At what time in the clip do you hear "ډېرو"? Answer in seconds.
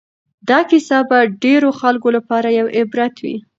1.43-1.69